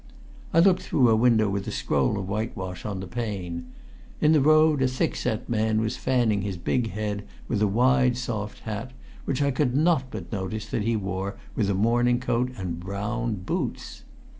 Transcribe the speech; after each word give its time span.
I 0.51 0.57
looked 0.57 0.81
through 0.81 1.09
a 1.09 1.15
window 1.15 1.47
with 1.47 1.67
a 1.67 1.71
scroll 1.71 2.17
of 2.17 2.27
whitewash 2.27 2.85
on 2.87 3.01
the 3.01 3.05
pane. 3.07 3.67
In 4.19 4.31
the 4.31 4.41
road 4.41 4.81
a 4.81 4.87
thick 4.87 5.15
set 5.15 5.47
man 5.47 5.79
was 5.79 5.95
fanning 5.95 6.41
his 6.41 6.57
big 6.57 6.89
head 6.89 7.23
with 7.47 7.61
a 7.61 7.67
wide 7.67 8.17
soft 8.17 8.61
hat, 8.61 8.93
which 9.25 9.43
I 9.43 9.51
could 9.51 9.75
not 9.77 10.09
but 10.09 10.31
notice 10.31 10.65
that 10.69 10.81
he 10.81 10.95
wore 10.95 11.37
with 11.55 11.69
a 11.69 11.75
morning 11.75 12.19
coat 12.19 12.49
and 12.57 12.79
brown 12.79 13.43
boots. 13.45 14.03